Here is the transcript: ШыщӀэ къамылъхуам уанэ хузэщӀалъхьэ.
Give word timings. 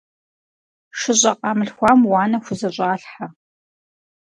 ШыщӀэ 0.99 1.33
къамылъхуам 1.39 1.99
уанэ 2.11 2.37
хузэщӀалъхьэ. 2.45 3.27